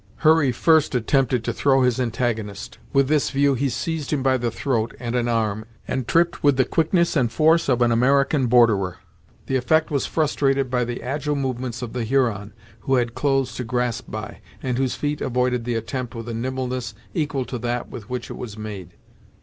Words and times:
Hurry 0.25 0.51
first 0.51 0.95
attempted 0.95 1.43
to 1.43 1.53
throw 1.53 1.83
his 1.83 1.99
antagonist. 1.99 2.79
With 2.91 3.07
this 3.07 3.29
view 3.29 3.53
he 3.53 3.69
seized 3.69 4.11
him 4.11 4.23
by 4.23 4.35
the 4.37 4.49
throat, 4.49 4.95
and 4.99 5.15
an 5.15 5.27
arm, 5.27 5.63
and 5.87 6.07
tripped 6.07 6.41
with 6.43 6.57
the 6.57 6.65
quickness 6.65 7.15
and 7.15 7.31
force 7.31 7.69
of 7.69 7.83
an 7.83 7.91
American 7.91 8.47
borderer. 8.47 8.97
The 9.45 9.57
effect 9.57 9.91
was 9.91 10.07
frustrated 10.07 10.71
by 10.71 10.85
the 10.85 11.03
agile 11.03 11.35
movements 11.35 11.83
of 11.83 11.93
the 11.93 12.03
Huron, 12.03 12.51
who 12.79 12.95
had 12.95 13.13
clothes 13.13 13.53
to 13.57 13.63
grasp 13.63 14.09
by, 14.09 14.39
and 14.63 14.79
whose 14.79 14.95
feet 14.95 15.21
avoided 15.21 15.65
the 15.65 15.75
attempt 15.75 16.15
with 16.15 16.27
a 16.27 16.33
nimbleness 16.33 16.95
equal 17.13 17.45
to 17.45 17.59
that 17.59 17.89
with 17.89 18.09
which 18.09 18.31
it 18.31 18.37
was 18.37 18.57
made. 18.57 18.93